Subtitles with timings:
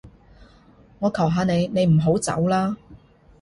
[0.97, 2.75] 我求下你，你唔好走啦